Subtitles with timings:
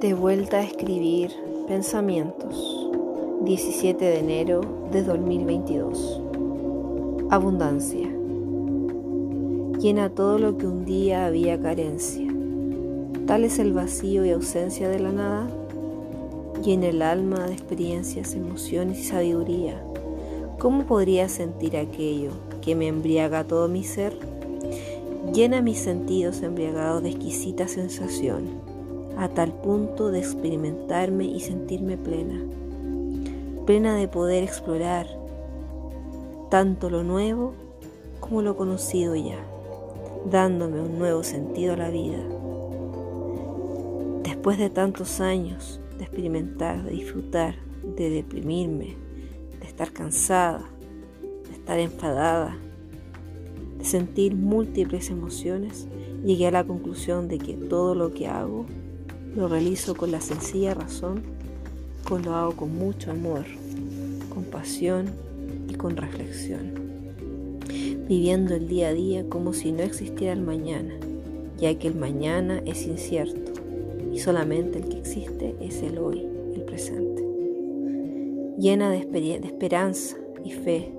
[0.00, 1.30] De vuelta a escribir
[1.66, 2.90] pensamientos.
[3.46, 4.60] 17 de enero
[4.92, 6.20] de 2022.
[7.30, 8.06] Abundancia.
[9.80, 12.30] Llena todo lo que un día había carencia.
[13.26, 15.48] Tal es el vacío y ausencia de la nada.
[16.62, 19.82] Llena el alma de experiencias, emociones y sabiduría.
[20.58, 24.14] ¿Cómo podría sentir aquello que me embriaga todo mi ser?
[25.32, 28.65] Llena mis sentidos embriagados de exquisita sensación
[29.16, 32.42] a tal punto de experimentarme y sentirme plena,
[33.64, 35.06] plena de poder explorar
[36.50, 37.54] tanto lo nuevo
[38.20, 39.38] como lo conocido ya,
[40.30, 42.18] dándome un nuevo sentido a la vida.
[44.22, 47.56] Después de tantos años de experimentar, de disfrutar,
[47.96, 48.96] de deprimirme,
[49.60, 50.64] de estar cansada,
[51.48, 52.56] de estar enfadada,
[53.78, 55.88] de sentir múltiples emociones,
[56.24, 58.66] llegué a la conclusión de que todo lo que hago
[59.36, 61.22] lo realizo con la sencilla razón,
[62.08, 63.44] con lo hago con mucho amor,
[64.32, 65.10] con pasión
[65.68, 66.72] y con reflexión,
[68.08, 70.94] viviendo el día a día como si no existiera el mañana,
[71.58, 73.52] ya que el mañana es incierto
[74.10, 77.22] y solamente el que existe es el hoy, el presente.
[78.58, 80.94] Llena de, de esperanza y fe,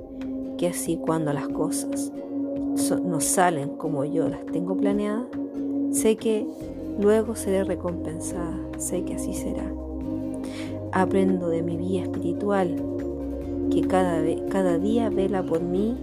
[0.60, 2.12] que así cuando las cosas
[3.04, 5.26] no salen como yo las tengo planeadas,
[5.92, 6.46] sé que
[7.00, 9.72] Luego seré recompensada, sé que así será.
[10.92, 12.76] Aprendo de mi vida espiritual,
[13.72, 15.96] que cada, cada día vela por mí,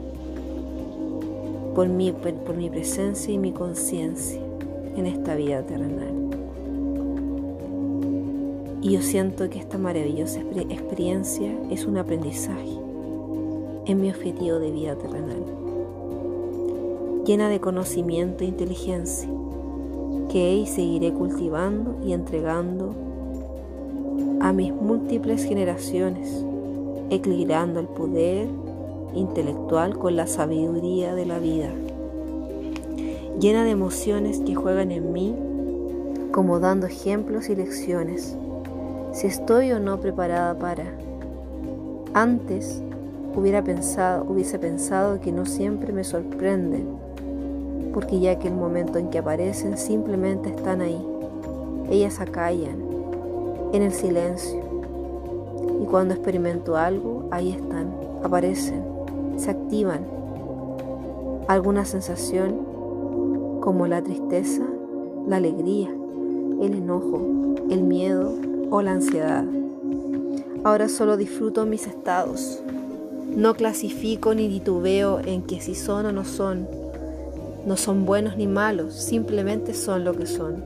[1.74, 4.40] por mi, por mi presencia y mi conciencia
[4.96, 6.14] en esta vida terrenal.
[8.80, 12.78] Y yo siento que esta maravillosa experiencia es un aprendizaje
[13.86, 15.42] en mi objetivo de vida terrenal,
[17.26, 19.28] llena de conocimiento e inteligencia
[20.34, 22.92] que seguiré cultivando y entregando
[24.40, 26.44] a mis múltiples generaciones,
[27.08, 28.48] equilibrando el poder
[29.14, 31.70] intelectual con la sabiduría de la vida,
[33.38, 35.36] llena de emociones que juegan en mí,
[36.32, 38.36] como dando ejemplos y lecciones,
[39.12, 40.96] si estoy o no preparada para.
[42.12, 42.82] Antes
[43.36, 47.03] hubiera pensado, hubiese pensado que no siempre me sorprenden
[47.94, 51.00] porque ya que el momento en que aparecen simplemente están ahí.
[51.88, 52.82] Ellas acallan
[53.72, 54.60] en el silencio.
[55.80, 57.94] Y cuando experimento algo, ahí están,
[58.24, 58.82] aparecen,
[59.36, 60.04] se activan.
[61.46, 64.62] Alguna sensación como la tristeza,
[65.28, 65.88] la alegría,
[66.60, 67.20] el enojo,
[67.70, 68.32] el miedo
[68.70, 69.44] o la ansiedad.
[70.64, 72.60] Ahora solo disfruto mis estados.
[73.36, 76.66] No clasifico ni titubeo en que si son o no son
[77.66, 80.62] no son buenos ni malos, simplemente son lo que son.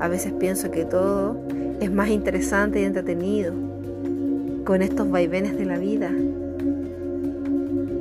[0.00, 1.36] A veces pienso que todo
[1.80, 3.52] es más interesante y entretenido
[4.64, 6.10] con estos vaivenes de la vida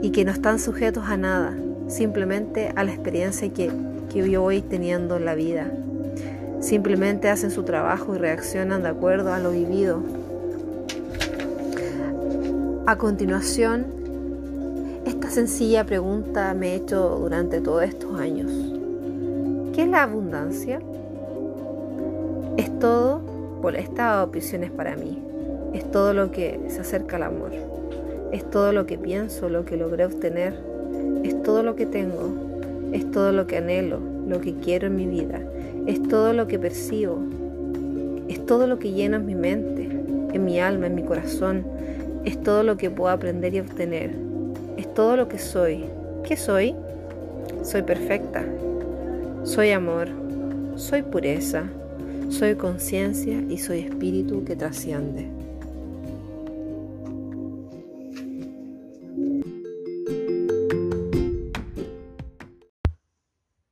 [0.02, 1.56] y que no están sujetos a nada,
[1.88, 3.72] simplemente a la experiencia que,
[4.12, 5.72] que yo voy teniendo en la vida.
[6.62, 10.02] Simplemente hacen su trabajo y reaccionan de acuerdo a lo vivido.
[12.86, 14.03] A continuación,
[15.34, 18.52] sencilla pregunta me he hecho durante todos estos años.
[19.74, 20.80] ¿Qué es la abundancia?
[22.56, 23.20] Es todo,
[23.60, 25.18] por esta opción es para mí,
[25.74, 27.52] es todo lo que se acerca al amor,
[28.32, 30.54] es todo lo que pienso, lo que logré obtener,
[31.24, 32.30] es todo lo que tengo,
[32.92, 35.42] es todo lo que anhelo, lo que quiero en mi vida,
[35.88, 37.18] es todo lo que percibo,
[38.28, 39.90] es todo lo que llena en mi mente,
[40.32, 41.66] en mi alma, en mi corazón,
[42.24, 44.33] es todo lo que puedo aprender y obtener
[44.78, 45.86] es todo lo que soy.
[46.24, 46.76] ¿Qué soy?
[47.64, 48.44] Soy perfecta.
[49.44, 50.10] Soy amor.
[50.76, 51.64] Soy pureza.
[52.30, 55.30] Soy conciencia y soy espíritu que trasciende.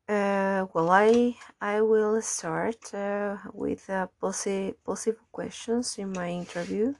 [0.07, 6.93] Uh, well, I I will start uh, with uh, possi possible questions in my interview.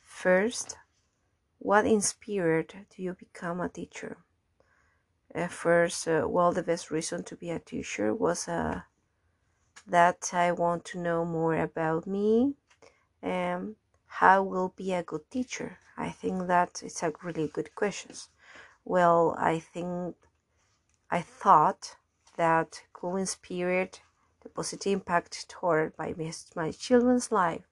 [0.00, 0.76] First,
[1.58, 4.18] what inspired do you become a teacher?
[5.34, 8.82] At first, uh, well, the best reason to be a teacher was uh,
[9.86, 12.54] that I want to know more about me
[13.22, 13.76] and
[14.06, 15.78] how will be a good teacher.
[15.96, 18.12] I think that it's a really good question.
[18.84, 20.16] Well, I think
[21.10, 21.96] I thought
[22.36, 23.90] that could inspire
[24.42, 26.14] the positive impact toward my,
[26.54, 27.66] my children's life.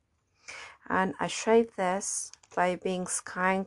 [0.88, 3.66] And I tried this by being kind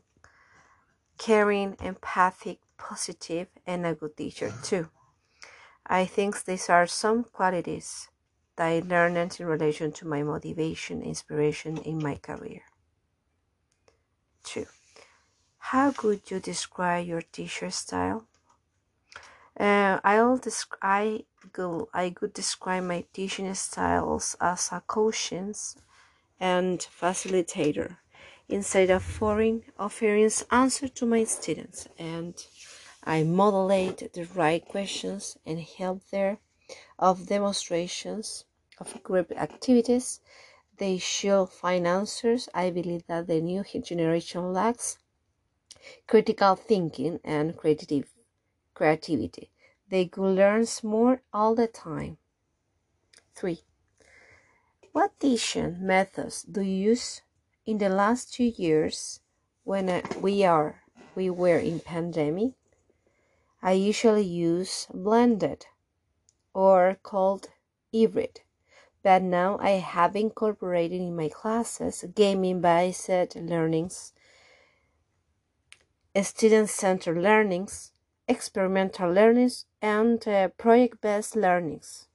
[1.20, 4.90] caring, empathic, positive, and a good teacher too.
[5.86, 8.10] I think these are some qualities
[8.56, 12.62] that I learned in relation to my motivation, inspiration in my career.
[14.44, 14.66] Two,
[15.58, 18.26] how could you describe your teacher style?
[19.60, 25.54] Uh, I'll desc- I go I could describe my teaching styles as a coaching
[26.40, 27.98] and facilitator
[28.50, 32.36] instead of offering offering answer to my students and
[33.04, 36.40] I modulate the right questions and help there
[36.98, 38.46] of demonstrations
[38.78, 40.20] of group activities.
[40.78, 42.50] They should find answers.
[42.54, 44.98] I believe that the new generation lacks
[46.08, 48.14] critical thinking and creative
[48.74, 49.50] creativity.
[49.90, 52.18] They could learn more all the time.
[53.36, 53.62] 3.
[54.92, 57.22] What teaching methods do you use
[57.70, 59.20] in the last two years
[59.64, 60.82] when uh, we are
[61.14, 62.54] we were in pandemic?
[63.62, 65.68] I usually use blended
[66.52, 67.50] or called
[67.94, 68.42] hybrid,
[69.04, 74.14] but now I have incorporated in my classes gaming based learnings,
[76.24, 77.92] student centered learnings,
[78.28, 82.09] experimental learnings, and uh, project based learnings.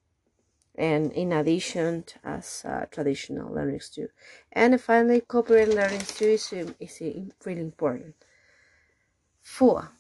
[0.76, 4.08] And in addition, as uh, traditional learnings too.
[4.52, 7.00] And finally, cooperative learning too is, is
[7.44, 8.16] really important.
[9.40, 9.92] Four,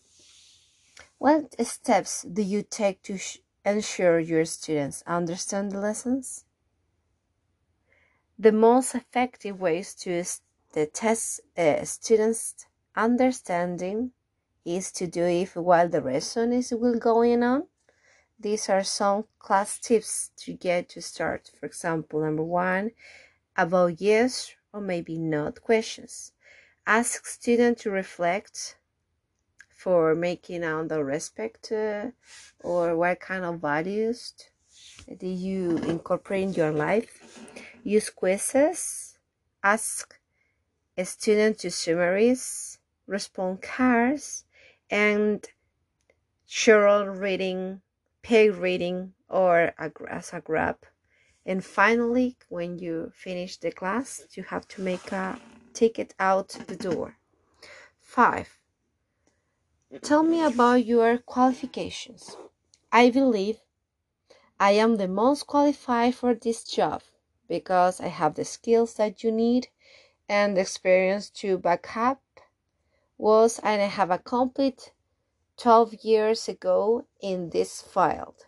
[1.18, 3.18] what steps do you take to
[3.64, 6.44] ensure your students understand the lessons?
[8.36, 10.24] The most effective ways to
[10.92, 12.66] test uh, students'
[12.96, 14.10] understanding
[14.64, 17.68] is to do it while the lesson is will going on.
[18.44, 21.50] These are some class tips to get to start.
[21.58, 22.90] For example, number one,
[23.56, 26.32] about yes or maybe not questions.
[26.86, 28.76] Ask students to reflect
[29.70, 32.10] for making out the respect uh,
[32.60, 34.34] or what kind of values
[35.16, 37.46] do you incorporate in your life
[37.82, 39.18] use quizzes
[39.62, 40.18] ask
[40.98, 44.44] a student to summaries respond cards
[44.90, 45.46] and
[46.46, 47.80] short reading
[48.24, 49.74] peg reading or
[50.08, 50.78] as a grab
[51.44, 55.38] and finally when you finish the class you have to make a
[55.74, 57.18] ticket out the door.
[58.00, 58.58] Five.
[60.00, 62.36] Tell me about your qualifications.
[62.90, 63.60] I believe
[64.58, 67.02] I am the most qualified for this job
[67.46, 69.68] because I have the skills that you need
[70.28, 72.22] and the experience to back up
[73.18, 74.92] was and I have a complete
[75.56, 78.46] 12 years ago in this field.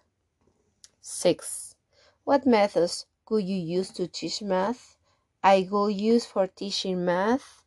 [1.00, 1.76] 6.
[2.24, 4.96] What methods could you use to teach math?
[5.42, 7.62] I will use for teaching math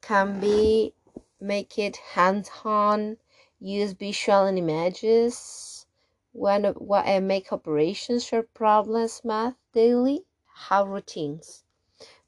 [0.00, 0.94] can be
[1.40, 3.18] make it hands-on,
[3.60, 5.86] use visual and images,
[6.32, 10.24] when what I make operations for problems math daily,
[10.68, 11.64] have routines.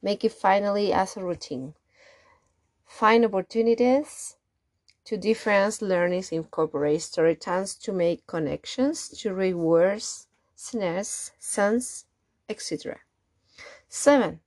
[0.03, 1.75] Make it finally as a routine.
[2.85, 4.37] Find opportunities
[5.11, 12.05] to difference learnings, incorporate story times to make connections, to read words, scenes, sense,
[12.49, 12.97] etc.
[13.89, 14.39] 7.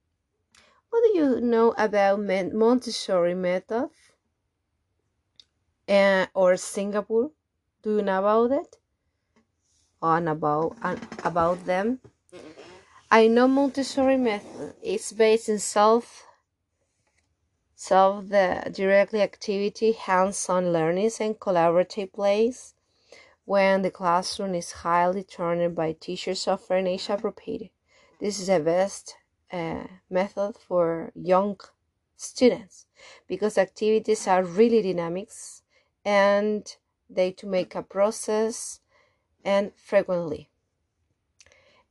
[0.89, 3.89] What do you know about Montessori method?
[5.89, 7.31] uh, or Singapore.
[7.81, 8.77] Do you know about it?
[10.01, 10.77] On about
[11.25, 11.99] about them.
[13.11, 16.25] I know Montessori method is based in self
[17.83, 22.75] self the directly activity, hands-on learnings and collaborative plays
[23.43, 27.71] when the classroom is highly turned by teachers offering age appropriate.
[28.21, 29.17] This is the best
[29.51, 31.59] uh, method for young
[32.15, 32.85] students
[33.27, 35.63] because activities are really dynamics
[36.05, 36.63] and
[37.09, 38.79] they to make a process
[39.43, 40.49] and frequently.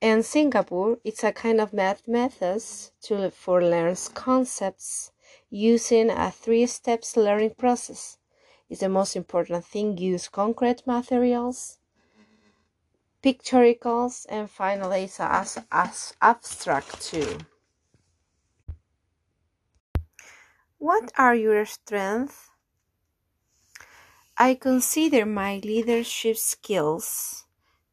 [0.00, 5.12] In Singapore, it's a kind of math methods to for learns concepts
[5.52, 8.16] using a three steps learning process.
[8.71, 9.99] Is the most important thing.
[9.99, 11.76] Use concrete materials,
[13.23, 17.37] pictorials, and finally it's as, as abstract too.
[20.78, 22.49] What are your strengths?
[24.38, 27.44] I consider my leadership skills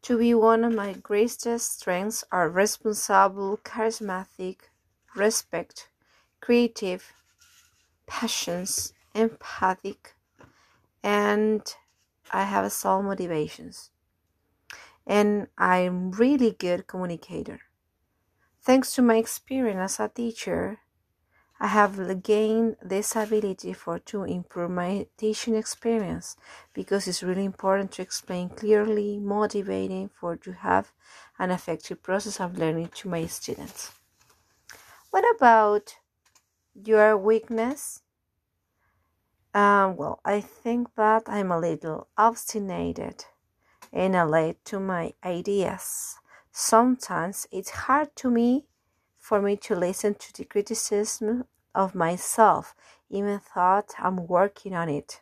[0.03, 4.59] to be one of my greatest strengths are responsible, charismatic,
[5.13, 5.89] respect,
[6.39, 7.11] creative,
[8.09, 10.15] passions, empathic,
[11.03, 11.61] and
[12.31, 13.91] I have a solid motivations.
[15.07, 17.61] And I'm really good communicator.
[18.61, 20.79] Thanks to my experience as a teacher,
[21.59, 26.37] I have gained this ability for to improve my teaching experience
[26.73, 30.93] because it's really important to explain clearly, motivating for to have
[31.37, 33.91] an effective process of learning to my students.
[35.11, 35.98] What about
[36.85, 38.01] your weakness?
[39.53, 43.27] Um, well, I think that I'm a little obstinate
[43.91, 46.17] and late to my ideas.
[46.51, 48.65] Sometimes it's hard to me
[49.17, 52.75] for me to listen to the criticism of myself,
[53.09, 55.21] even though I'm working on it.